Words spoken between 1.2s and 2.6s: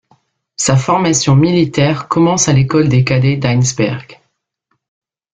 militaire commence à